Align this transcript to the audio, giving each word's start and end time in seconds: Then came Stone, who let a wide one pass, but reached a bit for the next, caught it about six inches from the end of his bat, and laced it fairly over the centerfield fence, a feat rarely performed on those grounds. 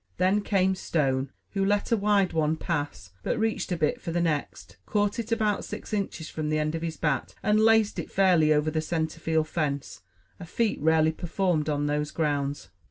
Then 0.17 0.41
came 0.41 0.73
Stone, 0.73 1.29
who 1.51 1.63
let 1.63 1.91
a 1.91 1.95
wide 1.95 2.33
one 2.33 2.57
pass, 2.57 3.11
but 3.21 3.37
reached 3.37 3.71
a 3.71 3.77
bit 3.77 4.01
for 4.01 4.11
the 4.11 4.19
next, 4.19 4.77
caught 4.87 5.19
it 5.19 5.31
about 5.31 5.63
six 5.63 5.93
inches 5.93 6.27
from 6.27 6.49
the 6.49 6.57
end 6.57 6.73
of 6.73 6.81
his 6.81 6.97
bat, 6.97 7.35
and 7.43 7.59
laced 7.59 7.99
it 7.99 8.09
fairly 8.11 8.51
over 8.51 8.71
the 8.71 8.81
centerfield 8.81 9.45
fence, 9.45 10.01
a 10.39 10.45
feat 10.47 10.81
rarely 10.81 11.11
performed 11.11 11.69
on 11.69 11.85
those 11.85 12.09
grounds. 12.09 12.69